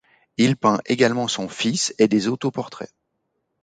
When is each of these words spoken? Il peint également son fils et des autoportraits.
Il 0.37 0.57
peint 0.57 0.79
également 0.87 1.27
son 1.27 1.47
fils 1.47 1.93
et 1.99 2.07
des 2.07 2.27
autoportraits. 2.27 2.89